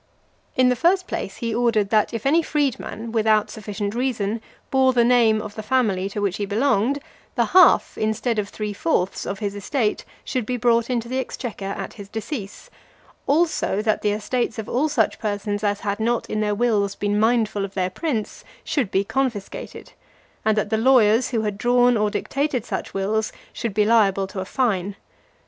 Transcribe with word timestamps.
In 0.55 0.69
the 0.69 0.75
first 0.75 1.05
place, 1.05 1.35
he 1.37 1.53
ordered, 1.53 1.91
that 1.91 2.11
if 2.11 2.25
any 2.25 2.41
freedman, 2.41 3.11
without 3.11 3.51
sufficient 3.51 3.93
reason, 3.93 4.41
bore 4.71 4.93
the 4.93 5.03
name 5.03 5.39
of 5.39 5.53
the 5.53 5.61
family 5.61 6.09
to 6.09 6.19
which 6.23 6.37
he 6.37 6.45
belonged; 6.47 6.97
the 7.35 7.45
half, 7.53 7.99
instead 7.99 8.39
of 8.39 8.49
three 8.49 8.73
fourths, 8.73 9.27
of 9.27 9.37
his 9.37 9.53
estate 9.53 10.03
should 10.25 10.43
be 10.43 10.57
brought 10.57 10.89
into 10.89 11.07
the 11.07 11.19
exchequer 11.19 11.75
at 11.77 11.93
his 11.93 12.09
decease: 12.09 12.71
also 13.27 13.79
that 13.83 14.01
the 14.01 14.09
estates 14.09 14.57
of 14.57 14.67
all 14.67 14.89
such 14.89 15.19
persons 15.19 15.63
as 15.63 15.81
had 15.81 15.99
not 15.99 16.27
in 16.31 16.39
their 16.39 16.55
wills 16.55 16.95
been 16.95 17.19
mindful 17.19 17.63
of 17.63 17.75
their 17.75 17.91
prince, 17.91 18.43
should 18.63 18.89
be 18.89 19.03
confiscated; 19.03 19.93
and 20.43 20.57
that 20.57 20.71
the 20.71 20.77
lawyers 20.77 21.29
who 21.29 21.43
had 21.43 21.59
drawn 21.59 21.95
or 21.95 22.09
dictated 22.09 22.65
such 22.65 22.95
wills, 22.95 23.31
should 23.53 23.75
be 23.75 23.85
liable 23.85 24.25
to 24.25 24.39
a 24.39 24.45
fine. 24.45 24.95